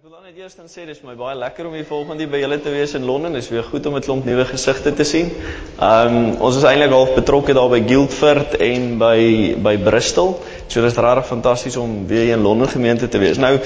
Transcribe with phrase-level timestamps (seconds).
[0.00, 2.38] Ek wil dan net eers dan sê dis my baie lekker om hier volgende by
[2.40, 3.34] julle te wees in Londen.
[3.36, 5.28] Dis weer goed om 'n klomp nuwe gesigte te sien.
[5.76, 9.18] Ehm um, ons is eintlik half betrokke daar by Guildford en by
[9.60, 10.32] by Bristol.
[10.68, 13.36] So dis regtig fantasties om weer in Londen gemeente te wees.
[13.36, 13.58] Nou,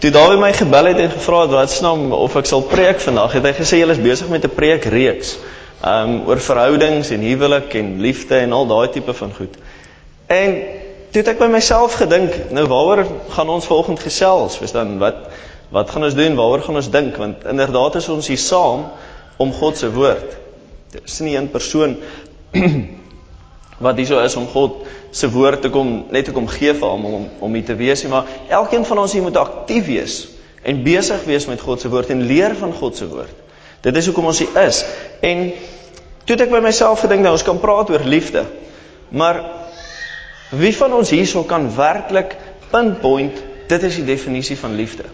[0.00, 3.32] toe Dawie my gebel het en gevra het wat snaam of ek sal preek vandag,
[3.32, 5.36] het hy gesê julle is besig met 'n preekreeks.
[5.84, 9.60] Ehm um, oor verhoudings en huwelik en liefde en al daai tipe van goed.
[10.26, 10.56] En
[11.12, 14.56] toe het ek by myself gedink, nou waaroor gaan ons volgende gesels?
[14.56, 15.28] Verstaan wat
[15.72, 16.34] Wat gaan ons doen?
[16.36, 17.16] Waaroor gaan ons dink?
[17.16, 18.90] Want inderdaad is ons hier saam
[19.40, 20.34] om God se woord.
[20.92, 21.96] Dit is nie een persoon
[23.84, 27.06] wat hierso is om God se woord te kom net te kom gee vir hom
[27.08, 30.18] om om hier te wees nie, maar elkeen van ons hier moet aktief wees
[30.62, 33.40] en besig wees met God se woord en leer van God se woord.
[33.82, 34.84] Dit is hoekom ons hier is.
[35.24, 35.48] En
[36.22, 38.44] toe het ek by myself gedink nou ons kan praat oor liefde.
[39.10, 39.40] Maar
[40.52, 42.36] wie van ons hierso kan werklik
[42.70, 43.40] pinpoint
[43.72, 45.08] dit is die definisie van liefde?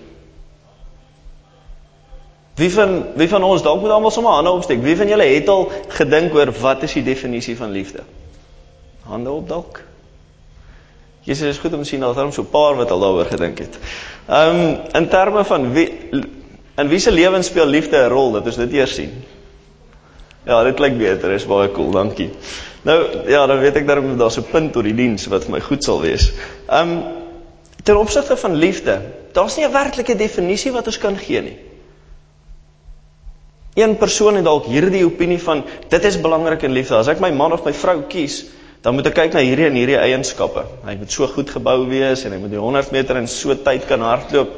[2.59, 4.81] Wie van wie van ons dalk moet almal sommer hande opsteek.
[4.83, 8.03] Wie van julle het al gedink oor wat is die definisie van liefde?
[9.07, 9.83] Hande op dalk.
[11.29, 13.59] Jesus is goed om te sien dat daar so 'n paar wat al daaroor gedink
[13.59, 13.79] het.
[14.27, 15.87] Ehm um, in terme van wie
[16.77, 18.33] in wie se lewens speel liefde 'n rol?
[18.33, 19.13] Dat ons dit eers sien.
[20.45, 21.31] Ja, dit klink beter.
[21.31, 21.91] Is baie cool.
[21.91, 22.31] Dankie.
[22.83, 25.61] Nou ja, dan weet ek daarom daar's 'n punt oor die diens wat vir my
[25.61, 26.33] goed sal wees.
[26.67, 27.03] Ehm um,
[27.83, 29.01] ten opsigte van liefde,
[29.33, 31.68] daar's nie 'n werklike definisie wat ons kan gee nie.
[33.79, 36.97] Een persoon het dalk hierdie opinie van dit is belangrik in liefde.
[36.99, 38.41] As ek my man of my vrou kies,
[38.83, 40.65] dan moet ek kyk na hierdie en hierdie eienskappe.
[40.87, 43.87] Hy moet so goed gebou wees en hy moet die 100 meter in so tyd
[43.91, 44.57] kan hardloop.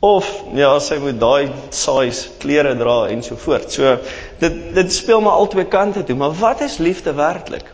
[0.00, 3.68] Of ja, sy moet daai size klere dra en so voort.
[3.72, 3.98] So
[4.40, 7.68] dit dit speel maar albei kante toe, maar wat is liefde werklik?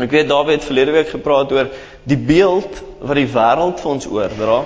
[0.00, 1.68] Ek weet Dawie het verlede week gepraat oor
[2.08, 4.62] die beeld wat die wêreld vir ons oordra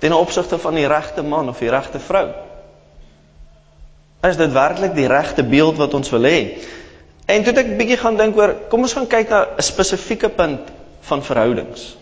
[0.00, 2.28] ten opsigte van die regte man of die regte vrou.
[4.22, 6.58] Is dit werklik die regte beeld wat ons wil hê?
[7.30, 10.28] En toe het ek bietjie gaan dink oor, kom ons gaan kyk na 'n spesifieke
[10.28, 10.60] punt
[11.08, 11.96] van verhoudings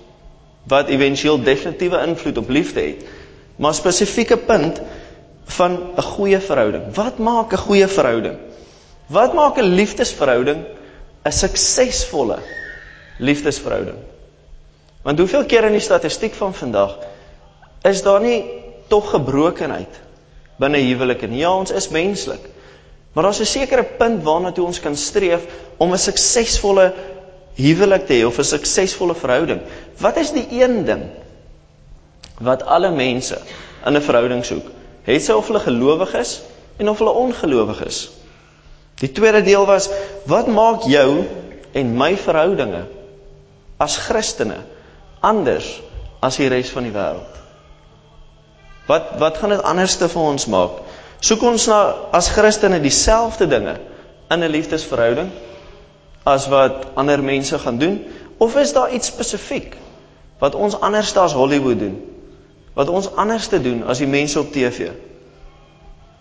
[0.68, 3.04] wat éventueel definitiewe invloed op liefde het.
[3.56, 4.80] Maar spesifieke punt
[5.44, 6.94] van 'n goeie verhouding.
[6.94, 8.36] Wat maak 'n goeie verhouding?
[9.06, 10.64] Wat maak 'n liefdesverhouding
[11.24, 12.38] 'n suksesvolle
[13.18, 13.96] liefdesverhouding?
[15.02, 16.98] Want hoeveel keer in die statistiek van vandag
[17.82, 18.44] is daar nie
[18.88, 20.00] tog gebrokenheid
[20.58, 21.42] binne huwelike nie.
[21.44, 22.42] Ja, ons is menslik.
[23.12, 25.46] Maar daar's 'n sekere punt waarna toe ons kan streef
[25.76, 26.92] om 'n suksesvolle
[27.54, 29.60] huwelik te hê of 'n suksesvolle verhouding.
[29.98, 31.02] Wat is die een ding
[32.38, 33.38] wat alle mense
[33.86, 34.66] in 'n verhouding soek?
[35.02, 36.40] Het sy of hulle gelowig is
[36.76, 38.10] en of hulle ongelowig is.
[38.94, 39.88] Die tweede deel was
[40.26, 41.24] wat maak jou
[41.72, 42.84] en my verhoudinge
[43.76, 44.58] as Christene
[45.20, 45.80] anders
[46.20, 47.38] as die res van die wêreld?
[48.88, 50.80] Wat wat gaan dit anderste vir ons maak?
[51.20, 51.80] Soek ons na
[52.16, 53.76] as Christene dieselfde dinge
[54.32, 55.30] in 'n liefdesverhouding
[56.24, 57.98] as wat ander mense gaan doen
[58.38, 59.76] of is daar iets spesifiek
[60.38, 61.98] wat ons anders as Hollywood doen?
[62.74, 64.90] Wat ons anders te doen as die mense op TV?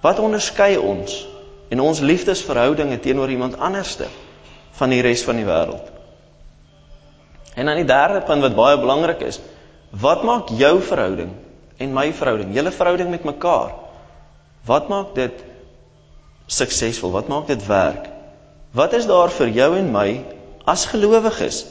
[0.02, 1.28] Wat onderskei ons
[1.70, 4.06] en ons liefdesverhoudinge teenoor iemand anderste
[4.72, 5.92] van die res van die wêreld?
[7.56, 9.40] En dan die derde punt wat baie belangrik is,
[9.90, 11.32] wat maak jou verhouding
[11.78, 13.74] en my verhouding, julle verhouding met mekaar.
[14.68, 15.44] Wat maak dit
[16.48, 17.14] suksesvol?
[17.14, 18.10] Wat maak dit werk?
[18.76, 20.10] Wat is daar vir jou en my
[20.68, 21.66] as gelowiges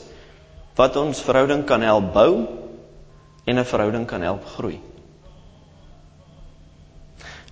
[0.77, 2.47] wat ons verhouding kan help bou
[3.47, 4.81] en 'n verhouding kan help groei?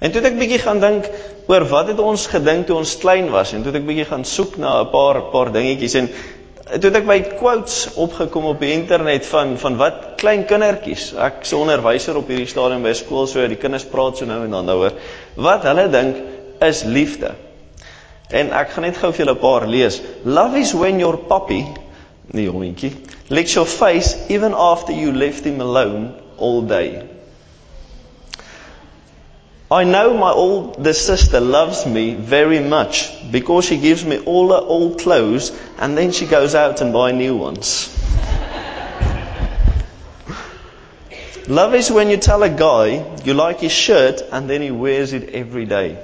[0.01, 1.07] En toe het ek bietjie gaan dink
[1.47, 4.25] oor wat het ons gedink toe ons klein was en toe het ek bietjie gaan
[4.25, 6.09] soek na 'n paar paar dingetjies en
[6.81, 11.11] toe het ek by quotes opgekom op die internet van van wat klein kindertjies.
[11.21, 14.57] Ek se onderwyser op hierdie stadium by skool, so die kinders praat so nou en
[14.57, 14.97] dan daaroor
[15.37, 16.21] wat hulle dink
[16.65, 17.35] is liefde.
[18.33, 20.01] En ek gaan net gou vir julle 'n paar lees.
[20.25, 21.65] Love is when your puppy,
[22.33, 22.95] nee hondjie,
[23.29, 27.05] licks your face even after you left him alone all day.
[29.71, 34.65] I know my older sister loves me very much because she gives me all her
[34.77, 37.91] old clothes and then she goes out and buy new ones.
[41.47, 45.13] Love is when you tell a guy you like his shirt and then he wears
[45.13, 45.99] it every day.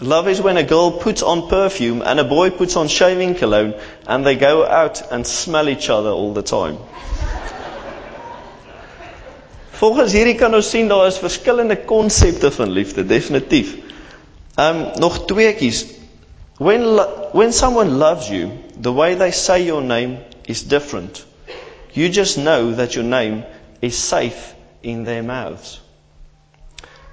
[0.00, 3.74] Love is when a girl puts on perfume and a boy puts on shaving cologne
[4.06, 6.78] and they go out and smell each other all the time.
[9.78, 13.76] Volgens hierdie kan ons sien daar is verskillende konsepte van liefde, definitief.
[14.58, 15.84] Um nog tweeetjies.
[16.58, 16.82] When
[17.32, 21.24] when someone loves you, the way they say your name is different.
[21.98, 23.42] You just know that your name
[23.82, 24.54] is safe
[24.84, 25.80] in their mouths.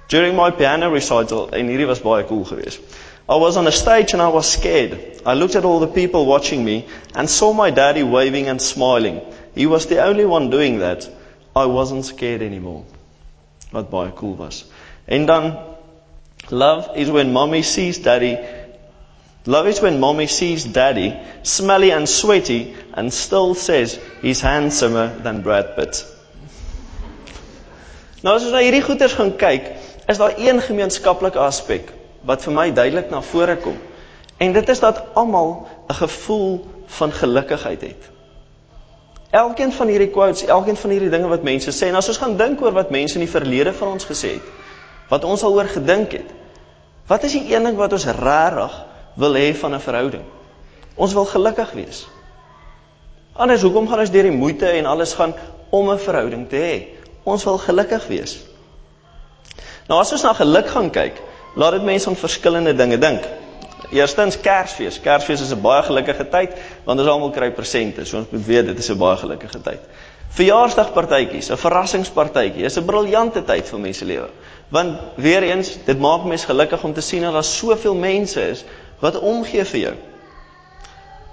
[0.06, 1.98] During my piano recital, en hierdie was
[2.28, 2.78] cool geweest.
[3.28, 5.22] I was on a stage and I was scared.
[5.26, 6.86] I looked at all the people watching me
[7.16, 9.20] and saw my daddy waving and smiling.
[9.56, 11.08] He was the only one doing that.
[11.56, 12.84] I wasn't scared anymore.
[13.72, 14.62] Wat baie cool was.
[15.08, 15.58] En dan
[16.50, 18.38] love is when mommy sees daddy
[19.46, 25.42] Love is when mommy sees daddy smelly and sweaty and still says he's handsomer than
[25.42, 26.02] Brad Pitt.
[28.26, 29.68] Nou as ons na hierdie goeters gaan kyk,
[30.10, 31.92] is daar een gemeenskaplike aspek
[32.26, 33.76] wat vir my duidelik na vore kom.
[34.42, 36.66] En dit is dat almal 'n gevoel
[36.98, 38.10] van gelukigheid het.
[39.30, 42.36] Elkeen van hierdie quotes, elkeen van hierdie dinge wat mense sê, en as ons gaan
[42.36, 44.50] dink oor wat mense in die verlede van ons gesê het,
[45.08, 46.30] wat ons al oor gedink het.
[47.06, 48.84] Wat is die een ding wat ons regtig
[49.16, 50.24] wil hê van 'n verhouding?
[50.94, 52.06] Ons wil gelukkig wees.
[53.32, 55.34] Anders hoekom gaan ons deur die moeite en alles gaan
[55.70, 56.76] om 'n verhouding te hê?
[57.22, 58.38] Ons wil gelukkig wees.
[59.88, 61.20] Nou as ons na geluk gaan kyk,
[61.54, 63.22] laat dit mense aan verskillende dinge dink.
[63.90, 65.00] Eerstens Kersfees.
[65.00, 66.50] Kersfees is 'n baie gelukkige tyd
[66.84, 68.04] want ons almal kry presente.
[68.04, 69.80] So ons moet weet dit is 'n baie gelukkige tyd.
[70.28, 74.28] Verjaarsdagpartytjies, 'n verrassingspartytjie, is 'n briljante tyd vir mense lewe.
[74.68, 78.64] Want weer eens, dit maak mense gelukkig om te sien dat daar soveel mense is
[79.00, 79.94] wat omgee vir jou.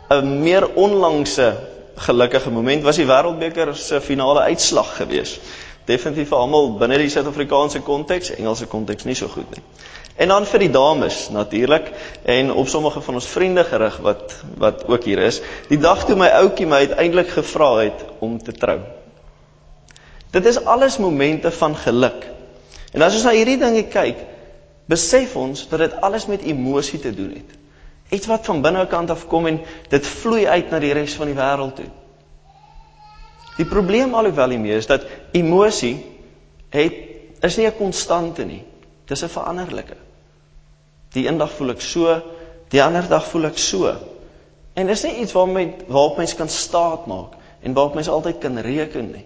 [0.10, 1.54] 'n Meer onlangse
[1.96, 5.40] gelukkige moment was die Wêreldbeker se finale uitslag geweest.
[5.86, 9.64] Definitief vir almal binne die Suid-Afrikaanse konteks, Engelse konteks nie so goed nie.
[10.16, 11.90] En dan vir die dames natuurlik
[12.24, 15.42] en op sommige van ons vriende gerig wat wat ook hier is.
[15.70, 18.80] Die dag toe my ouetjie my uiteindelik gevra het om te trou.
[20.32, 22.30] Dit is alles momente van geluk.
[22.94, 24.22] En as ons na hierdie dinge kyk,
[24.86, 27.60] besef ons dat dit alles met emosie te doen het.
[28.14, 31.38] Iets wat van binnekant af kom en dit vloei uit na die res van die
[31.38, 31.90] wêreld toe.
[33.58, 35.96] Die probleem alhoewel hiermee is dat emosie
[36.74, 36.94] het
[37.44, 38.64] is nie 'n konstante nie.
[39.06, 39.96] Dis 'n veranderlike.
[41.14, 42.22] Die eendag voel ek so,
[42.70, 43.96] die ander dag voel ek so.
[44.74, 48.58] En dis nie iets waarmee waarop mens kan staat maak en waarop mens altyd kan
[48.58, 49.26] reken nie.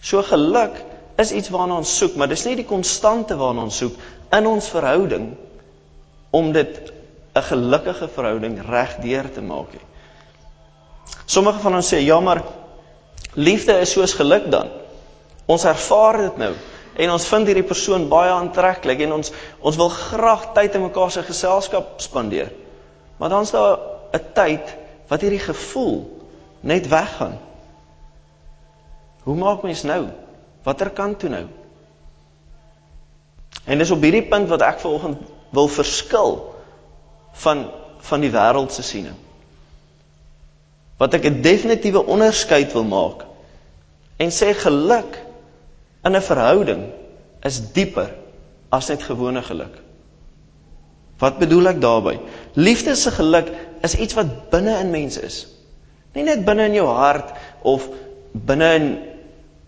[0.00, 0.80] So geluk
[1.22, 3.96] is iets waarna ons soek, maar dis nie die konstante waarna ons soek
[4.36, 5.32] in ons verhouding
[6.32, 6.92] om dit
[7.34, 9.86] 'n gelukkige verhouding regdeur te maak nie.
[11.26, 12.42] Sommige van ons sê ja, maar
[13.34, 14.68] liefde is soos geluk dan.
[15.46, 16.52] Ons ervaar dit nou
[16.94, 21.10] en ons vind hierdie persoon baie aantreklik en ons ons wil graag tyd in mekaar
[21.10, 22.52] se geselskap spandeer.
[23.18, 23.78] Maar dan's daar
[24.12, 24.76] 'n tyd
[25.08, 26.20] wat hierdie gevoel
[26.60, 27.38] net weggaan.
[29.22, 30.08] Hoe maak mens nou?
[30.62, 31.44] Watter kant toe nou?
[33.66, 35.22] En dis op hierdie punt wat ek vanoggend
[35.54, 36.34] wil verskil
[37.44, 37.68] van
[38.02, 39.14] van die wêreld se siening.
[40.98, 43.22] Wat ek 'n definitiewe onderskeid wil maak
[44.18, 45.18] en sê geluk
[46.04, 46.82] in 'n verhouding
[47.42, 48.10] is dieper
[48.70, 49.78] as net gewone geluk.
[51.18, 52.18] Wat bedoel ek daarmee?
[52.54, 55.46] Liefde se geluk is iets wat binne in mense is.
[56.14, 57.30] Nie net binne in jou hart
[57.62, 57.88] of
[58.32, 58.86] binne in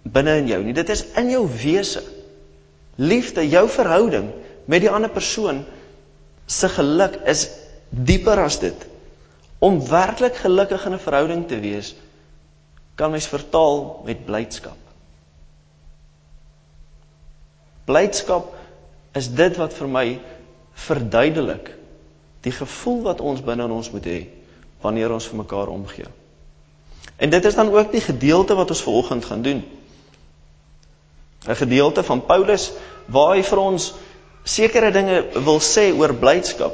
[0.04, 0.74] binne in jou nie.
[0.76, 2.02] Dit is in jou wese.
[3.00, 4.30] Liefde, jou verhouding
[4.70, 5.64] met die ander persoon
[6.46, 7.48] se geluk is
[7.88, 8.86] dieper as dit.
[9.64, 11.94] Om werklik gelukkig in 'n verhouding te wees,
[12.94, 14.76] kan mens vertaal met blydskap.
[17.84, 18.54] Blydskap
[19.12, 20.20] is dit wat vir my
[20.72, 21.70] verduidelik
[22.40, 24.20] die gevoel wat ons binne in ons moet hê
[24.84, 26.08] wanneer ons vir mekaar omgee.
[27.16, 29.62] En dit is dan ook die gedeelte wat ons vanoggend gaan doen.
[31.48, 32.72] 'n Gedeelte van Paulus
[33.06, 33.92] waar hy vir ons
[34.44, 36.72] sekere dinge wil sê oor blydskap.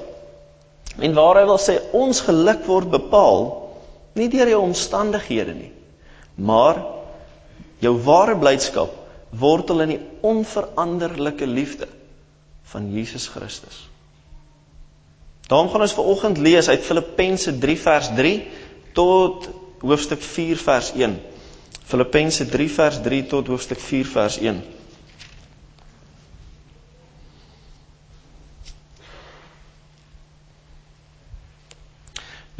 [0.98, 3.44] En waar hy wil sê ons geluk word bepaal
[4.18, 5.72] nie deur jou omstandighede nie,
[6.34, 6.82] maar
[7.80, 8.96] jou ware blydskap
[9.30, 11.86] wortel in die onveranderlike liefde
[12.72, 13.86] van Jesus Christus.
[15.50, 18.34] Daarom gaan ons vanoggend lees uit Filippense 3 vers 3
[18.94, 19.48] tot
[19.82, 21.16] hoofstuk 4 vers 1.
[21.86, 24.60] Filippense 3 vers 3 tot hoofstuk 4 vers 1.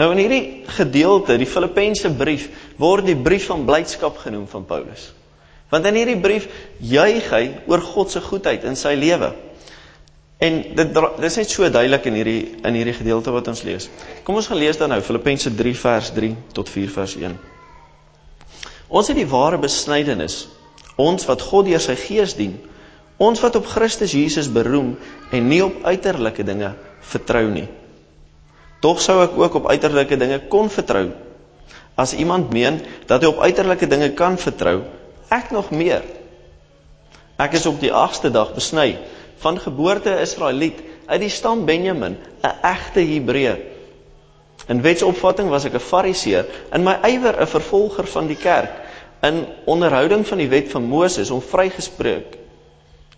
[0.01, 0.45] Nou in hierdie
[0.79, 2.49] gedeelte, die Filippense brief,
[2.81, 5.11] word die brief van blydskap genoem van Paulus.
[5.71, 6.49] Want in hierdie brief
[6.81, 9.29] juig hy oor God se goedheid in sy lewe.
[10.41, 13.91] En dit dit is net so duidelik in hierdie in hierdie gedeelte wat ons lees.
[14.25, 17.37] Kom ons gaan lees dan nou Filippense 3 vers 3 tot 4 vers 1.
[18.91, 20.49] Ons het die ware besnydenis,
[20.99, 22.59] ons wat God deur sy gees dien,
[23.23, 24.97] ons wat op Christus Jesus beroem
[25.33, 26.75] en nie op uiterlike dinge
[27.13, 27.69] vertrou nie.
[28.83, 31.11] Tog sou ek ook op uiterlike dinge kon vertrou.
[32.01, 34.81] As iemand meen dat hy op uiterlike dinge kan vertrou,
[35.31, 36.03] Ek nog meer.
[37.39, 38.99] Ek is op die 8ste dag besny,
[39.41, 43.61] van geboorte Israeliet, uit die stam Benjamin, 'n egte Hebreër.
[44.71, 48.71] In wetsopvatting was ek 'n Fariseer, in my ywer 'n vervolger van die kerk,
[49.23, 52.39] in onderhouding van die wet van Moses om vrygespreek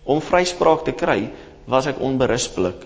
[0.03, 1.29] om vryspraak te kry,
[1.65, 2.81] was ek onberispelik.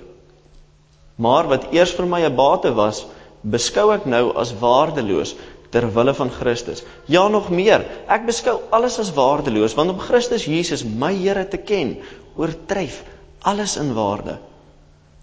[1.17, 3.05] Maar wat eers vir my 'n bate was,
[3.41, 5.35] beskou ek nou as waardeloos
[5.71, 6.83] ter wille van Christus.
[7.07, 11.57] Ja nog meer, ek beskou alles as waardeloos want om Christus Jesus my Here te
[11.57, 11.97] ken,
[12.35, 13.03] oortref
[13.41, 14.37] alles in waarde.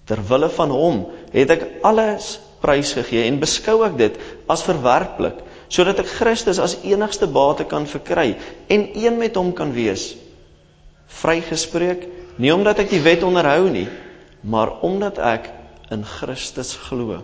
[0.05, 5.43] Ter wille van hom het ek alles prysgegee en beskou ek dit as verwerplik
[5.75, 8.35] sodat ek Christus as enigste bate kan verkry
[8.73, 10.13] en een met hom kan wees.
[11.21, 12.07] Vrygespreek
[12.41, 13.89] nie omdat ek die wet onderhou nie,
[14.43, 15.51] maar omdat ek
[15.95, 17.23] in Christus glo.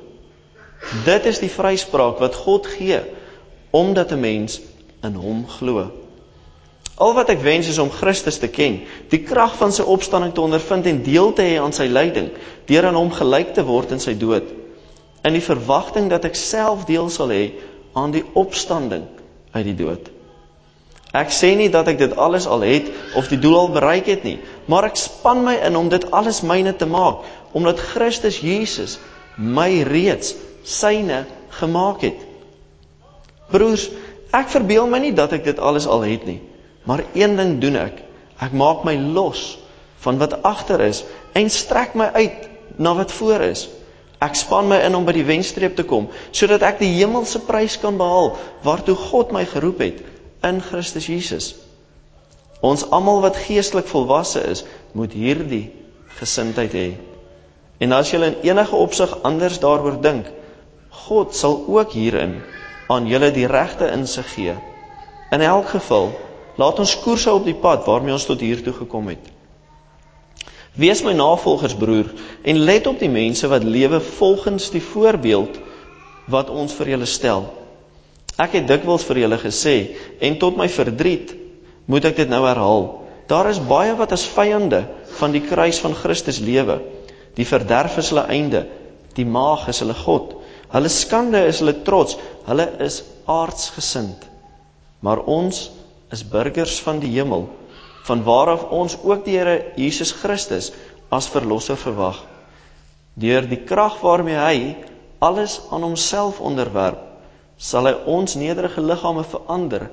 [1.04, 3.00] Dit is die vryspraak wat God gee
[3.70, 4.60] omdat 'n mens
[5.02, 5.90] in hom glo.
[7.00, 10.40] Al wat ek wens is om Christus te ken, die krag van sy opstanding te
[10.40, 12.28] ondervind en deel te hê aan sy lyding,
[12.66, 14.44] deur aan hom gelyk te word in sy dood,
[15.26, 17.50] in die verwagting dat ek self deel sal hê
[17.98, 19.04] aan die opstanding
[19.52, 20.08] uit die dood.
[21.16, 22.86] Ek sê nie dat ek dit alles al het
[23.18, 24.38] of die doel al bereik het nie,
[24.70, 28.98] maar ek span my in om dit alles myne te maak, omdat Christus Jesus
[29.36, 31.24] my reeds syne
[31.58, 32.20] gemaak het.
[33.50, 33.88] Broers,
[34.30, 36.38] ek verbeel my nie dat ek dit alles al het nie,
[36.86, 38.04] maar een ding doen ek.
[38.40, 39.58] Ek maak my los
[40.00, 41.02] van wat agter is
[41.36, 42.46] en strek my uit
[42.78, 43.66] na wat voor is.
[44.20, 47.78] Ek span my in om by die wenstreep te kom sodat ek die hemelse prys
[47.80, 48.34] kan behaal
[48.66, 50.02] waartoe God my geroep het
[50.44, 51.54] in Christus Jesus.
[52.60, 55.70] Ons almal wat geestelik volwasse is, moet hierdie
[56.18, 56.88] gesindheid hê.
[57.80, 60.28] En as jy in enige opsig anders daaroor dink,
[61.06, 62.42] God sal ook hierin
[62.92, 64.56] aan julle die regte insig gee.
[65.32, 66.10] In elk geval,
[66.60, 69.30] laat ons koers hou op die pad waarmee ons tot hier toe gekom het.
[70.78, 72.12] Wees my navolgers broer
[72.42, 75.58] en let op die mense wat lewe volgens die voorbeeld
[76.30, 77.48] wat ons vir julle stel.
[78.38, 79.76] Ek het dikwels vir julle gesê
[80.22, 81.34] en tot my verdriet
[81.90, 82.86] moet ek dit nou herhaal.
[83.30, 84.84] Daar is baie wat as vyande
[85.18, 86.78] van die kruis van Christus lewe.
[87.34, 88.64] Die verderf is hulle einde.
[89.18, 90.36] Die maag is hulle god.
[90.70, 92.16] Hulle skande is hulle trots.
[92.46, 94.26] Hulle is aardsgesind.
[95.02, 95.68] Maar ons
[96.14, 97.46] is burgers van die hemel,
[98.06, 100.72] van waaraf ons ook die Here Jesus Christus
[101.10, 102.22] as verlosser verwag.
[103.14, 104.58] Deur die krag waarmee hy
[105.20, 107.06] alles aan homself onderwerp
[107.60, 109.90] sal hy ons nederige liggame verander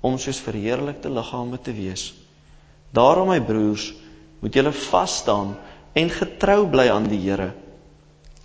[0.00, 2.06] om soos verheerlikte liggame te wees.
[2.96, 3.90] Daarom my broers,
[4.40, 5.52] moet julle vas staan
[5.92, 7.50] en getrou bly aan die Here.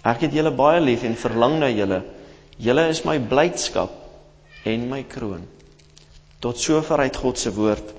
[0.06, 2.02] Ek het julle baie lief en verlang na julle.
[2.62, 3.96] Julle is my blydskap
[4.68, 5.48] en my kroon.
[6.44, 7.96] Tot sover uit God se woord.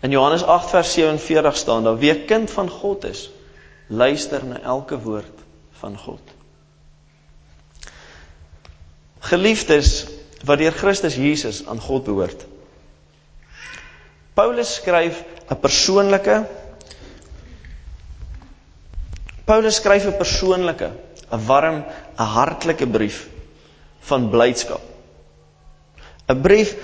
[0.00, 3.30] In Johannes 8 vers 47 staan daar: Wie 'n kind van God is,
[3.86, 5.36] luister na elke woord
[5.80, 6.20] van God.
[9.18, 10.06] Geliefdes
[10.44, 12.46] wat deur Christus Jesus aan God behoort.
[14.34, 16.46] Paulus skryf 'n persoonlike
[19.48, 20.90] Paulus skryf 'n persoonlike,
[21.32, 21.84] 'n warm,
[22.18, 23.28] 'n hartlike brief
[24.00, 24.80] van blydskap.
[26.28, 26.74] 'n Brief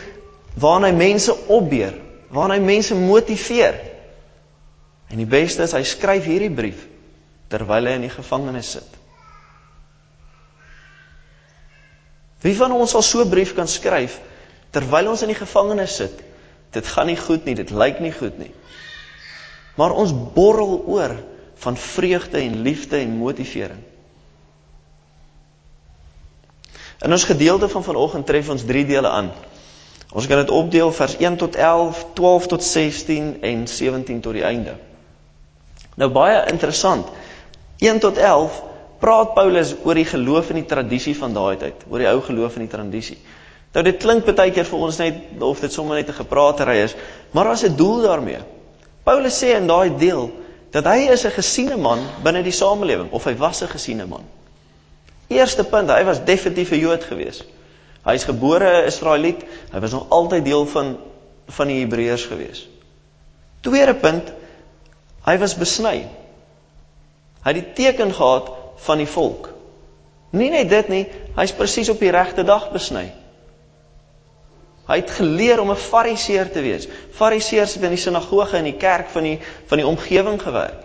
[0.57, 1.93] waarin hy mense opbeur,
[2.35, 3.79] waarin hy mense motiveer.
[5.13, 6.89] En die beste is hy skryf hierdie brief
[7.53, 9.01] terwyl hy in die gevangenis sit.
[12.43, 14.19] Wie van ons sal so 'n brief kan skryf
[14.75, 16.25] terwyl ons in die gevangenis sit?
[16.73, 18.51] Dit gaan nie goed nie, dit lyk nie goed nie.
[19.77, 21.15] Maar ons borrel oor
[21.55, 23.83] van vreugde en liefde en motivering.
[27.05, 29.31] In ons gedeelte van vanoggend tref ons drie dele aan.
[30.15, 34.45] Ons kan dit opdeel vers 1 tot 11, 12 tot 16 en 17 tot die
[34.47, 34.77] einde.
[35.99, 37.09] Nou baie interessant.
[37.83, 38.19] 1 tot
[39.03, 42.55] praat Paulus oor die geloof en die tradisie van daai tyd, oor die ou geloof
[42.57, 43.19] en die tradisie.
[43.75, 46.95] Nou dit klink baie keer vir ons net of dit sommer net 'n gepraatery is,
[47.33, 48.39] maar daar's 'n doel daarmee.
[49.05, 50.31] Paulus sê in daai deel
[50.71, 54.25] dat hy is 'n gesiene man binne die samelewing of hy was 'n gesiene man.
[55.29, 57.45] Eerste punt, hy was definitief 'n Jood gewees.
[58.05, 60.97] Hy is gebore 'n Israeliet, hy was nog altyd deel van
[61.47, 62.69] van die Hebreërs gewees.
[63.61, 64.33] Tweede punt,
[65.25, 66.07] hy was besny.
[67.45, 68.49] Hy het die teken gehad
[68.87, 69.51] van die volk.
[70.31, 71.05] Nie net dit nie,
[71.37, 73.13] hy's presies op die regte dag besny.
[74.85, 76.89] Hy het geleer om 'n fariseer te wees.
[77.13, 80.81] Fariseërs het in die sinagoge en die kerk van die van die omgewing gewerk.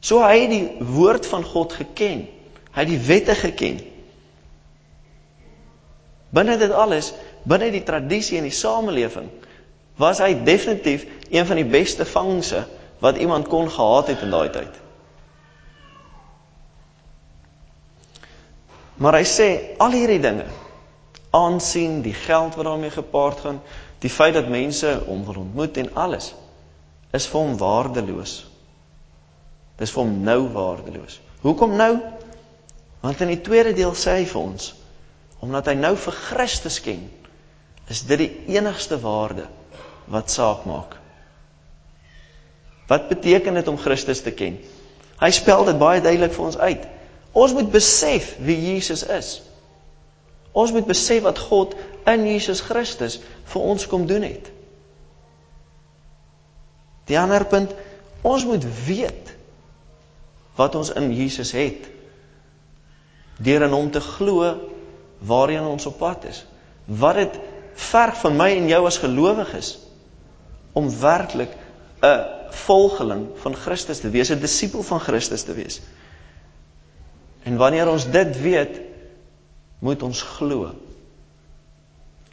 [0.00, 2.28] So hy het die woord van God geken.
[2.72, 3.80] Hy het die wette geken.
[6.34, 7.12] Binne dit alles,
[7.48, 9.30] binne die tradisie en die samelewing,
[9.98, 12.66] was hy definitief een van die beste vangse
[13.02, 14.76] wat iemand kon gehad het in daai tyd.
[18.98, 20.46] Maar hy sê al hierdie dinge,
[21.30, 23.60] aansien, die geld wat daarmee gepaard gaan,
[24.02, 26.32] die feit dat mense hom wil ontmoet en alles
[27.14, 28.34] is vir hom waardeloos.
[29.78, 31.20] Dis vir hom nou waardeloos.
[31.42, 31.92] Hoekom nou?
[33.00, 34.72] Want in die tweede deel sê hy vir ons
[35.44, 37.04] omdat hy nou vir Christus ken,
[37.88, 39.46] is dit die enigste waarde
[40.10, 40.96] wat saak maak.
[42.88, 44.58] Wat beteken dit om Christus te ken?
[45.20, 46.84] Hy spel dit baie duidelik vir ons uit.
[47.36, 49.32] Ons moet besef wie Jesus is.
[50.56, 51.74] Ons moet besef wat God
[52.08, 53.18] in Jesus Christus
[53.52, 54.48] vir ons kom doen het.
[57.08, 57.72] Die ander punt,
[58.26, 59.34] ons moet weet
[60.58, 61.86] wat ons in Jesus het
[63.38, 64.48] deur in hom te glo
[65.18, 66.44] waarheen ons op pad is.
[66.84, 67.38] Wat dit
[67.78, 69.78] verg van my en jou as gelowiges
[70.72, 71.54] om werklik
[72.02, 75.80] 'n volgeling van Christus te wees, 'n disipel van Christus te wees.
[77.42, 78.80] En wanneer ons dit weet,
[79.78, 80.74] moet ons glo.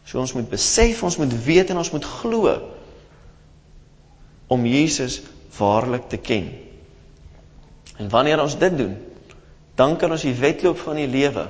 [0.03, 2.61] So ons moet besef, ons moet weet en ons moet glo
[4.47, 5.21] om Jesus
[5.57, 6.51] waarlik te ken.
[7.97, 8.97] En wanneer ons dit doen,
[9.75, 11.47] dan kan ons die wedloop van die lewe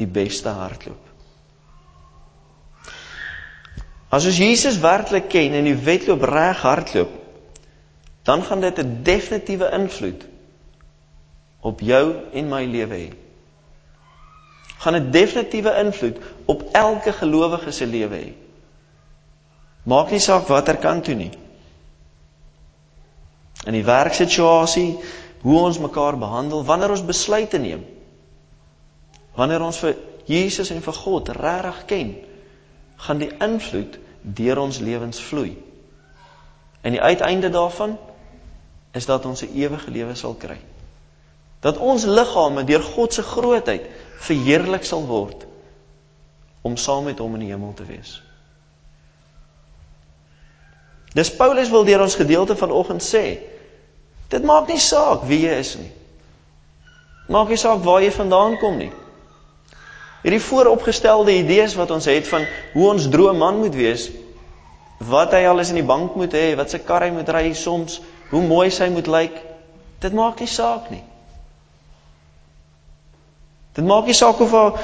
[0.00, 1.06] die beste hardloop.
[4.10, 7.12] As ons Jesus werklik ken en die wedloop reg hardloop,
[8.26, 10.26] dan gaan dit 'n definitiewe invloed
[11.60, 13.10] op jou en my lewe hê.
[14.78, 18.32] Gaan 'n definitiewe invloed op elke gelowige se lewe hê.
[19.82, 21.30] Maak nie saak watter kant toe nie.
[23.64, 24.98] In die werksituasie,
[25.40, 27.84] hoe ons mekaar behandel, wanneer ons besluite neem.
[29.34, 29.96] Wanneer ons vir
[30.30, 32.14] Jesus en vir God regtig ken,
[33.00, 35.54] gaan die invloed deur ons lewens vloei.
[36.80, 37.98] En die uiteinde daarvan
[38.92, 40.58] is dat ons 'n ewige lewe sal kry.
[41.60, 43.86] Dat ons liggame deur God se grootheid
[44.18, 45.46] verheerlik sal word
[46.62, 48.22] om saam met hom in die hemel te wees.
[51.14, 53.38] Dis Paulus wil deur ons gedeelte vanoggend sê,
[54.30, 55.90] Dit maak nie saak wie jy is nie.
[57.34, 58.92] Maak nie saak waar jy vandaan kom nie.
[60.20, 64.10] Hierdie vooropgestelde idees wat ons het van hoe ons droomman moet wees,
[65.08, 68.00] wat hy alles in die bank moet hê, wat sy kar hy moet ry soms,
[68.30, 69.38] hoe mooi sy moet lyk,
[70.00, 71.02] dit maak nie saak nie.
[73.76, 74.76] Dit maak nie saak of haar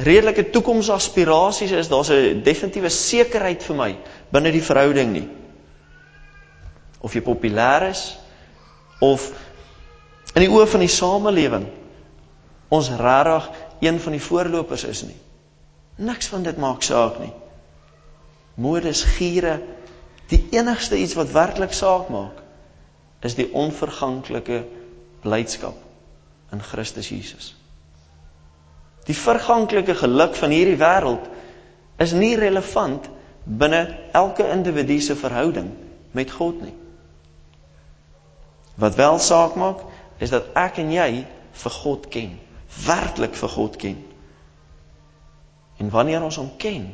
[0.00, 3.96] redelike toekomsaspirasies is, daar's 'n definitiewe sekerheid vir my
[4.32, 5.28] binne die verhouding nie.
[7.00, 8.18] Of jy populêr is,
[9.00, 9.30] of
[10.34, 11.66] in die oë van die samelewing
[12.70, 13.48] ons regtig
[13.80, 15.16] een van die voorlopers is nie.
[16.00, 17.32] Niks van dit maak saak nie.
[18.60, 19.58] Modes giere
[20.30, 22.38] die enigste iets wat werklik saak maak
[23.26, 24.62] is die onverganklike
[25.20, 25.76] blydskap
[26.52, 27.54] in Christus Jesus.
[29.08, 31.26] Die verganklike geluk van hierdie wêreld
[32.00, 33.08] is nie relevant
[33.44, 33.82] binne
[34.16, 35.70] elke individu se verhouding
[36.16, 36.74] met God nie.
[38.80, 39.84] Wat wel saak maak
[40.18, 41.10] is dat ek en jy
[41.62, 42.38] vir God ken,
[42.86, 43.98] werklik vir God ken.
[45.80, 46.90] En wanneer ons hom ken,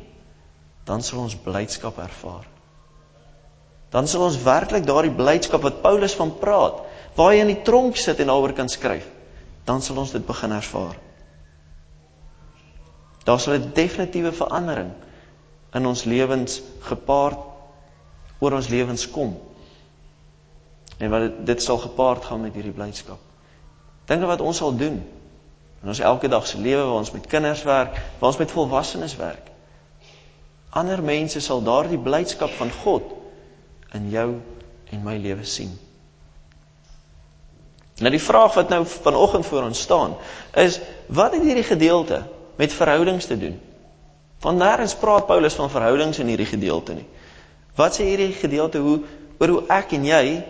[0.87, 2.45] dan sal ons blydskap ervaar.
[3.91, 6.79] Dan sal ons werklik daardie blydskap wat Paulus van praat,
[7.15, 9.07] waar hy in die tronk sit en daaroor kan skryf,
[9.67, 10.95] dan sal ons dit begin ervaar.
[13.27, 14.91] Daar sal 'n definitiewe verandering
[15.73, 17.39] in ons lewens gepaard
[18.39, 19.35] oor ons lewens kom
[20.97, 23.19] En wat dit sal gepaard gaan met hierdie blydskap.
[24.09, 25.01] Dinge wat ons sal doen
[25.81, 29.15] in ons elke dag se lewe waar ons met kinders werk, waar ons met volwassenes
[29.15, 29.51] werk.
[30.69, 33.13] Ander mense sal daardie blydskap van God
[33.97, 34.29] in jou
[34.91, 35.71] en my lewe sien.
[37.97, 40.13] Nou die vraag wat nou vanoggend voor ons staan
[40.53, 42.21] is wat het hierdie gedeelte
[42.57, 43.55] met verhoudings te doen?
[44.41, 47.07] Want nêrens praat Paulus van verhoudings in hierdie gedeelte nie.
[47.77, 48.99] Wat sê hierdie gedeelte hoe
[49.39, 50.43] oor hoe ek en jy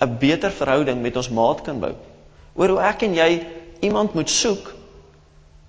[0.00, 1.94] 'n beter verhouding met ons maat kan bou.
[2.54, 3.30] Oor hoe ek en jy
[3.82, 4.70] iemand moet soek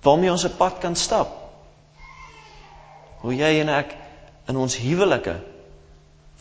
[0.04, 1.30] waarmee ons 'n pad kan stap.
[3.20, 3.96] Hoe jy en ek
[4.48, 5.36] in ons huwelike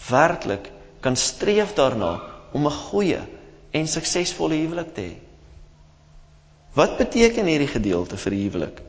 [0.10, 3.22] werklik kan streef daarna om 'n goeie
[3.72, 5.16] en suksesvolle huwelik te hê.
[6.74, 8.82] Wat beteken hierdie gedeelte vir die huwelik?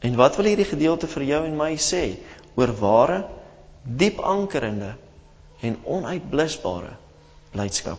[0.00, 2.16] En wat wil hierdie gedeelte vir jou en my sê
[2.56, 3.24] oor ware,
[3.84, 4.94] diep ankerende
[5.60, 6.96] en onuitblusbare
[7.52, 7.98] blydskap.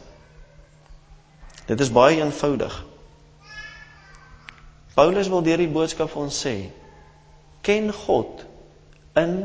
[1.66, 2.86] Dit is baie eenvoudig.
[4.96, 6.56] Paulus wil deur die boodskap vir ons sê:
[7.64, 8.44] Ken God
[9.20, 9.36] in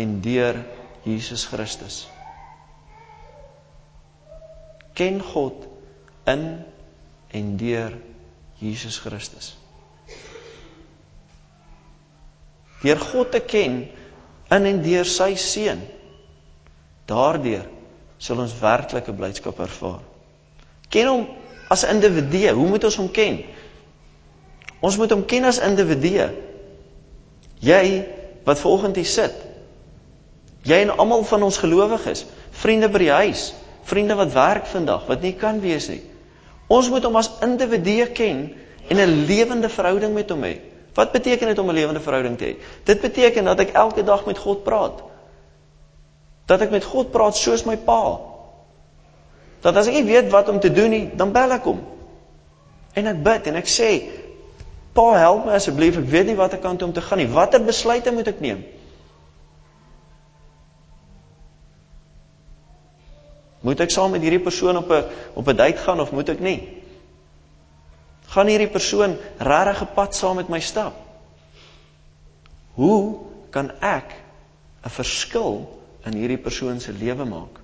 [0.00, 0.60] en deur
[1.04, 2.06] Jesus Christus.
[4.96, 5.66] Ken God
[6.28, 6.44] in
[7.30, 7.96] en deur
[8.60, 9.54] Jesus Christus.
[12.80, 13.82] Deur God te ken
[14.50, 15.82] in en deur sy seun.
[17.08, 17.66] Daardeur
[18.20, 20.00] sal ons werklike blydskap ervaar.
[20.92, 21.26] Ken hom
[21.70, 22.46] as individu.
[22.56, 23.42] Hoe moet ons hom ken?
[24.80, 26.30] Ons moet hom ken as individu.
[27.60, 27.84] Jy
[28.44, 29.36] wat volgens hier sit.
[30.64, 32.26] Jy en almal van ons gelowiges,
[32.60, 33.50] vriende by die huis,
[33.88, 36.02] vriende wat werk vandag wat nie kan wees nie.
[36.70, 38.50] Ons moet hom as individu ken
[38.88, 40.58] en 'n lewende verhouding met hom hê.
[40.94, 42.56] Wat beteken dit om 'n lewende verhouding te hê?
[42.84, 45.02] Dit beteken dat ek elke dag met God praat.
[46.46, 48.20] Dat ek met God praat soos my pa.
[49.60, 51.80] Dat as ek nie weet wat om te doen nie, dan bel ek hom.
[52.92, 53.90] En ek bid en ek sê,
[55.00, 57.30] "Pa, help my asseblief, ek weet nie watter kant om te gaan nie.
[57.32, 58.60] Watter besluite moet ek neem?"
[63.64, 66.40] Moet ek saam met hierdie persoon op 'n op 'n date gaan of moet ek
[66.40, 66.82] nie?
[68.28, 70.94] Gaan hierdie persoon regtig 'n pad saam met my stap?
[72.74, 74.14] Hoe kan ek
[74.84, 77.60] 'n verskil in hierdie persoon se lewe maak?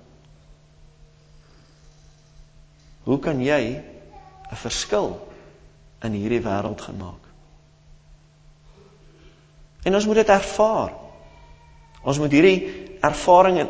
[3.03, 3.83] Hoe kan jy
[4.51, 5.17] 'n verskil
[6.01, 7.26] in hierdie wêreld gaan maak?
[9.87, 10.91] En ons moet dit ervaar.
[12.03, 12.59] Ons moet hierdie
[13.03, 13.61] ervaring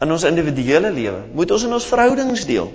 [0.00, 2.70] in ons individuele lewe, moet ons in ons verhoudings deel.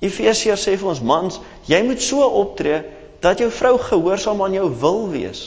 [0.00, 1.36] Efesiërs sê vir ons mans,
[1.68, 2.80] jy moet so optree
[3.20, 5.42] dat jou vrou gehoorsaam aan jou wil wees.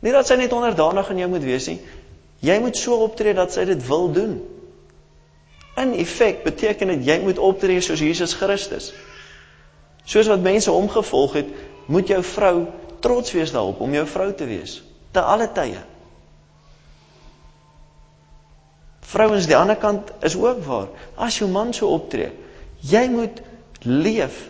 [0.00, 1.78] Nie dat sy net onderdanig aan jou moet wees nie.
[2.44, 4.38] Jy moet so optree dat sy dit wil doen.
[5.76, 8.90] In effek beteken dit jy moet optree soos Jesus Christus.
[10.06, 11.48] Soos wat mense hom gevolg het,
[11.92, 12.54] moet jou vrou
[13.00, 14.80] trots wees daarop om jou vrou te wees
[15.16, 15.80] te alle tye.
[19.06, 20.90] Vrouens, die ander kant is ook waar.
[21.16, 22.32] As jou man so optree,
[22.84, 23.40] jy moet
[23.86, 24.42] leef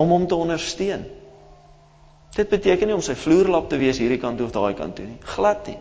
[0.00, 1.06] om hom te ondersteun.
[2.36, 5.18] Dit beteken nie om sy vloerlap te wees hierdie kant of daai kant toe nie.
[5.32, 5.78] Glad nie.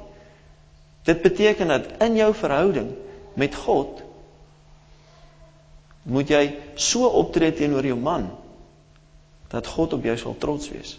[1.07, 2.93] Dit beteken dat in jou verhouding
[3.39, 4.05] met God
[6.09, 6.43] moet jy
[6.79, 8.29] so optree teenoor jou man
[9.49, 10.97] dat God op jou sal trots wees.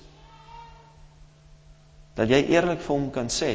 [2.15, 3.53] Dat jy eerlik vir hom kan sê,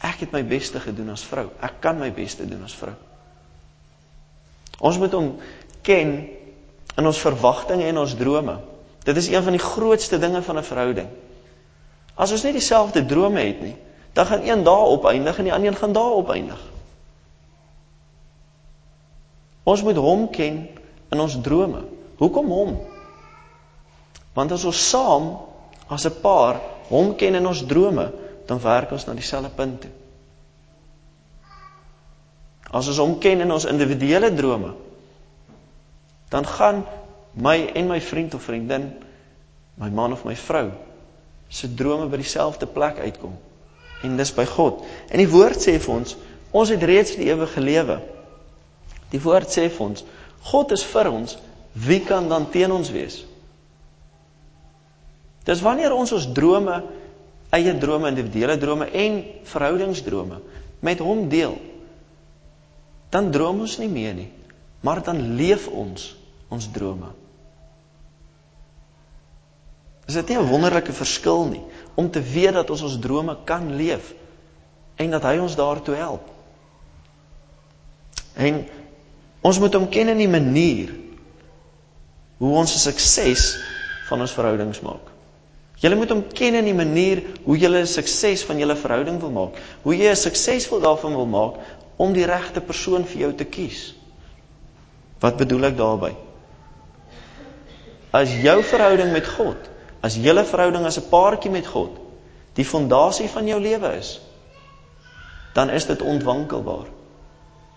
[0.00, 1.50] Ek het my beste gedoen as vrou.
[1.60, 2.94] Ek kan my beste doen as vrou.
[4.80, 5.34] Ons moet hom
[5.84, 6.14] ken
[6.96, 8.56] in ons verwagtinge en ons drome.
[9.04, 11.08] Dit is een van die grootste dinge van 'n verhouding.
[12.16, 13.76] As ons nie dieselfde drome het nie,
[14.12, 16.60] dan gaan een daar opeindig en die ander een gaan daar opeindig.
[19.62, 20.68] Ons moet hom ken
[21.10, 21.84] in ons drome.
[22.16, 22.80] Hoekom hom?
[24.34, 25.32] Want as ons saam
[25.88, 28.12] as 'n paar hom ken in ons drome,
[28.46, 29.90] dan werk ons na dieselfde punt toe.
[32.70, 34.74] As ons hom ken in ons individuele drome,
[36.30, 36.84] dan gaan
[37.32, 38.92] my en my vriend of vriendin,
[39.74, 40.70] my man of my vrou,
[41.48, 43.34] se drome by dieselfde plek uitkom.
[44.02, 44.84] En dis by God.
[45.10, 46.16] En die woord sê vir ons,
[46.50, 48.00] ons het reeds die ewige lewe.
[49.10, 50.04] Die woord sê vir ons,
[50.50, 51.38] God is vir ons,
[51.74, 53.24] wie kan dan teen ons wees?
[55.44, 56.82] Dis wanneer ons ons drome
[57.50, 60.38] eie drome, individuele drome en verhoudingsdrome
[60.86, 61.56] met hom deel.
[63.10, 64.28] Dan droom ons nie meer nie,
[64.86, 66.12] maar dan leef ons
[66.50, 67.10] ons drome.
[70.06, 71.62] Is dit nie 'n wonderlike verskil nie
[71.94, 74.14] om te weet dat ons ons drome kan leef
[74.96, 76.26] en dat hy ons daartoe help?
[78.34, 78.66] En
[79.40, 80.94] ons moet hom ken in die manier
[82.38, 83.56] hoe ons 'n sukses
[84.08, 85.10] van ons verhoudings maak.
[85.80, 89.60] Julle moet hom ken in die manier hoe julle sukses van julle verhouding wil maak.
[89.82, 91.54] Hoe jy 'n suksesvol daarvan wil maak
[91.96, 93.94] om die regte persoon vir jou te kies.
[95.20, 96.16] Wat bedoel ek daarmee?
[98.12, 99.56] As jou verhouding met God,
[100.02, 101.90] as julle verhouding as 'n paartjie met God,
[102.54, 104.20] die fondasie van jou lewe is,
[105.54, 106.88] dan is dit ontwankelbaar.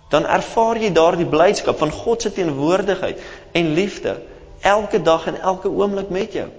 [0.10, 3.20] Dan ervaar jy daardie blydskap van God se teenwoordigheid
[3.52, 4.22] en liefde
[4.62, 6.50] elke dag en elke oomblik met jou.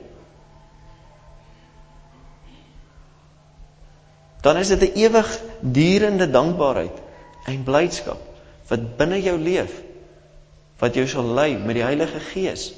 [4.44, 6.98] Dan is dit 'n ewig durende dankbaarheid
[7.48, 8.20] en blydskap
[8.68, 9.72] wat binne jou leef
[10.78, 12.72] wat jou sal lei met die Heilige Gees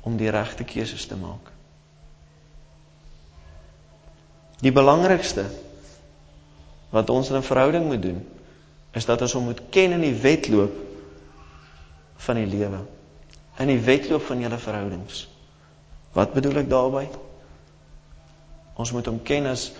[0.00, 1.48] om die regte keuses te maak.
[4.60, 5.46] Die belangrikste
[6.90, 8.20] wat ons in 'n verhouding moet doen
[8.92, 10.72] is dat ons hom moet ken in die wedloop
[12.16, 12.80] van die lewe.
[13.56, 15.28] In die wedloop van julle verhoudings.
[16.12, 17.08] Wat bedoel ek daarmee?
[18.74, 19.72] Ons moet hom ken as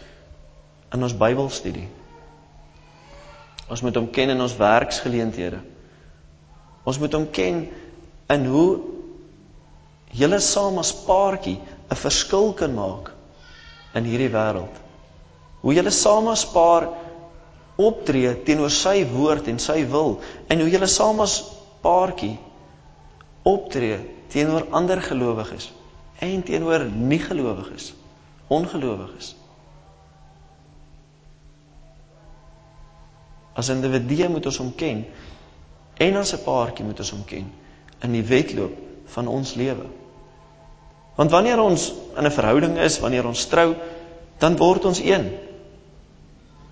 [0.94, 1.88] in ons Bybelstudie.
[3.70, 5.60] Ons moet hom ken in ons werksgeleenthede.
[6.88, 7.62] Ons moet hom ken
[8.34, 8.80] in hoe
[10.18, 11.58] julle saam as paartjie
[11.90, 13.12] 'n verskil kan maak
[13.94, 14.74] in hierdie wêreld.
[15.62, 16.88] Hoe julle saam as paar
[17.76, 21.40] optree teenoor sy woord en sy wil en hoe julle saam as
[21.82, 22.38] paartjie
[23.42, 23.98] optree
[24.28, 25.70] teenoor ander gelowiges
[26.20, 27.92] en teenoor nie gelowiges,
[28.48, 29.34] ongelowiges.
[33.54, 35.04] As individue moet ons hom ken
[35.96, 37.52] en as 'n paartjie moet ons hom ken
[38.02, 39.86] in die wedloop van ons lewe.
[41.16, 43.74] Want wanneer ons in 'n verhouding is, wanneer ons trou,
[44.38, 45.30] dan word ons een.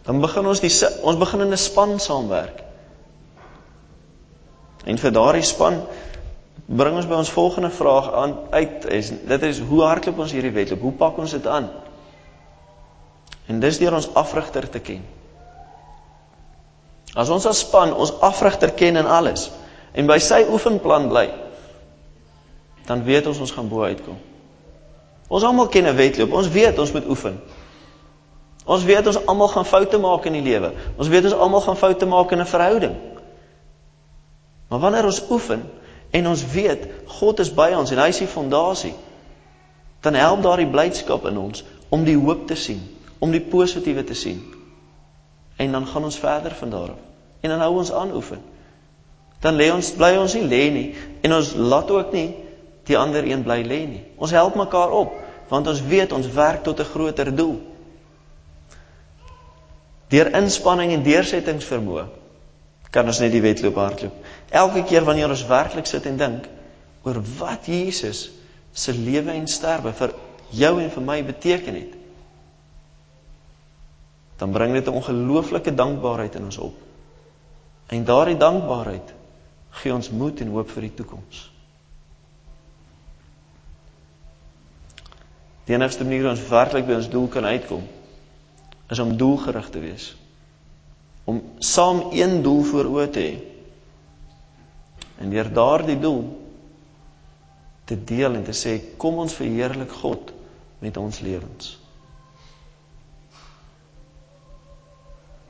[0.02, 2.62] Dan begin ons die ons begin in 'n span saamwerk.
[4.84, 5.82] En vir daardie span
[6.66, 10.52] bring ons by ons volgende vraag aan uit is dit is hoe hardloop ons hierdie
[10.52, 10.80] wedloop?
[10.80, 11.70] Hoe pak ons dit aan?
[13.46, 15.04] En dis deur ons afrigter te ken.
[17.18, 19.48] As ons as span ons afrigter ken in alles
[19.98, 21.26] en by sy oefenplan bly,
[22.86, 24.18] dan weet ons ons gaan bo uitkom.
[25.28, 26.32] Ons almal ken 'n wedloop.
[26.32, 27.40] Ons weet ons moet oefen.
[28.64, 30.72] Ons weet ons almal gaan foute maak in die lewe.
[30.96, 32.94] Ons weet ons almal gaan foute maak in 'n verhouding.
[34.68, 35.70] Maar wanneer ons oefen
[36.10, 38.94] en ons weet God is by ons en hy is die fondasie,
[40.00, 42.80] dan help daardie blydskap in ons om die hoop te sien,
[43.18, 44.57] om die positiewe te sien.
[45.58, 47.04] En dan gaan ons verder van daar af.
[47.40, 48.42] En dan hou ons aan oefen.
[49.42, 50.86] Dan lê ons bly ons nie lê nie
[51.22, 52.28] en ons laat ook nie
[52.88, 54.02] die ander een bly lê nie.
[54.18, 55.14] Ons help mekaar op
[55.48, 57.60] want ons weet ons werk tot 'n groter doel.
[60.08, 62.06] Deur inspanning en deursettingsvermoë
[62.90, 64.14] kan ons net die wedloop hardloop.
[64.50, 66.48] Elke keer wanneer ons werklik sit en dink
[67.02, 68.30] oor wat Jesus
[68.72, 70.14] se lewe en sterwe vir
[70.50, 71.97] jou en vir my beteken het,
[74.38, 76.74] dan bring dit 'n ongelooflike dankbaarheid in ons op.
[77.86, 79.14] En daardie dankbaarheid
[79.70, 81.50] gee ons moed en hoop vir die toekoms.
[85.64, 87.82] Die enigste manier hoe ons werklik by ons doel kan uitkom,
[88.88, 90.16] is om doelgerig te wees.
[91.24, 93.34] Om saam een doel voor oë te hê.
[95.18, 96.24] En deur daardie doel
[97.84, 100.32] te deel en te sê kom ons verheerlik God
[100.78, 101.76] met ons lewens.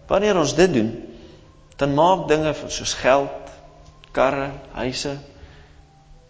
[0.08, 0.90] Wanneer ons dit doen,
[1.76, 3.52] dan maak dinge soos geld,
[4.16, 5.18] karre, huise,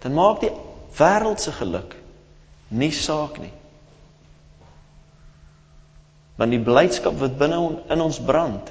[0.03, 0.53] dan maak die
[0.99, 1.95] wêreldse geluk
[2.69, 3.53] nie saak nie.
[6.39, 7.59] Want die blydskap wat binne
[7.91, 8.71] in ons brand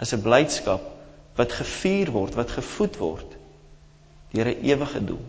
[0.00, 0.82] is 'n blydskap
[1.36, 3.36] wat gevier word, wat gevoed word
[4.32, 5.24] deur 'n ewige doel.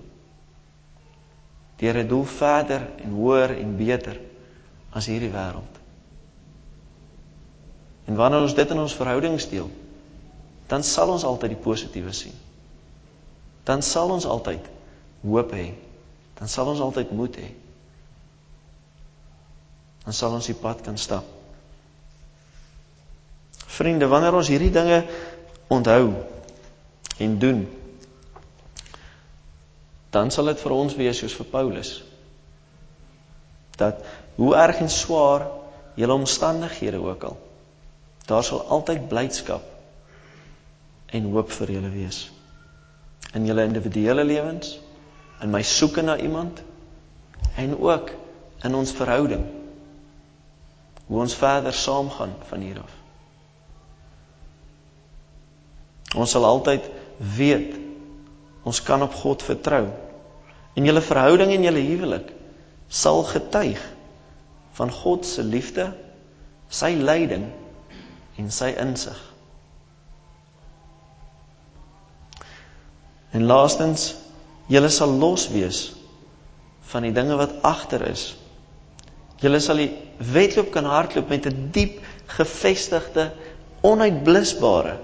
[1.78, 4.20] Deur 'n doel verder en hoër en beter
[4.92, 5.76] as hierdie wêreld.
[8.08, 9.68] En wanneer ons dit in ons verhoudings deel,
[10.72, 12.36] dan sal ons altyd die positiewe sien.
[13.68, 14.68] Dan sal ons altyd
[15.24, 15.72] hoop hê.
[16.40, 17.50] Dan sal ons altyd moed hê.
[20.06, 21.26] Dan sal ons die pad kan stap.
[23.78, 25.02] Vriende, wanneer ons hierdie dinge
[25.68, 26.14] onthou
[27.20, 27.66] en doen,
[30.16, 31.92] dan sal dit vir ons wees soos vir Paulus.
[33.78, 34.00] Dat
[34.40, 35.50] hoe erg en swaar
[36.00, 37.38] julle omstandighede ook al
[38.28, 39.64] Daar sal altyd blydskap
[41.16, 42.26] en hoop vir julle wees.
[43.36, 44.74] In julle individuele lewens,
[45.42, 46.60] in my soeke na iemand
[47.56, 48.12] en ook
[48.68, 49.46] in ons verhouding.
[51.08, 52.96] Hoe ons verder saamgaan van hier af.
[56.16, 56.90] Ons sal altyd
[57.38, 57.76] weet
[58.68, 59.86] ons kan op God vertrou.
[60.76, 62.34] En julle verhouding en julle huwelik
[62.88, 63.80] sal getuig
[64.78, 65.88] van God se liefde,
[66.68, 67.48] sy leiding
[68.38, 69.20] en sy insig.
[73.36, 74.14] En laastens,
[74.72, 75.82] julle sal los wees
[76.92, 78.30] van die dinge wat agter is.
[79.42, 79.92] Julle sal die
[80.34, 82.00] wedloop kan hardloop met 'n diep
[82.38, 83.32] gevestigde,
[83.82, 84.98] onuitblusbare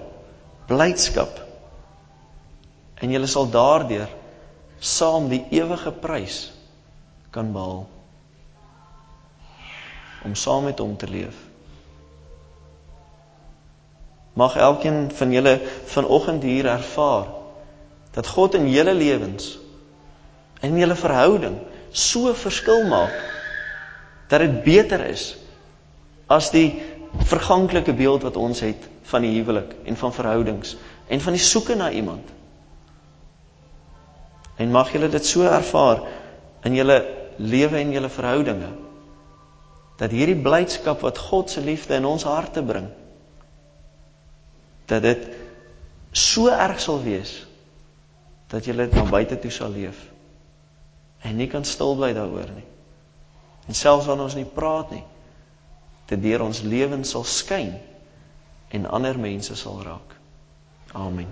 [0.66, 1.40] blydskap.
[3.02, 4.08] En julle sal daardeur
[4.78, 6.52] saam die ewige prys
[7.30, 7.86] kan behaal
[10.24, 11.53] om saam met hom te leef.
[14.34, 17.26] Mag elkeen van julle vanoggend hier ervaar
[18.14, 19.58] dat God in julle lewens
[20.60, 21.56] en in julle verhouding
[21.90, 23.14] so verskil maak
[24.28, 25.36] dat dit beter is
[26.26, 26.82] as die
[27.30, 31.74] verganklike beeld wat ons het van die huwelik en van verhoudings en van die soeke
[31.74, 32.26] na iemand.
[34.56, 36.02] En mag julle dit so ervaar
[36.64, 36.98] in julle
[37.36, 38.72] lewe en julle verhoudinge
[39.98, 42.88] dat hierdie blydskap wat God se liefde in ons harte bring
[44.90, 45.28] dat dit
[46.12, 47.46] so erg sal wees
[48.52, 49.98] dat jy dit na buite toe sal leef
[51.24, 52.66] en nie kan stil bly daaroor nie.
[53.66, 55.04] En selfs wanneer ons nie praat nie,
[56.10, 57.72] dit deur ons lewens sal skyn
[58.76, 60.12] en ander mense sal raak.
[60.92, 61.30] Amen.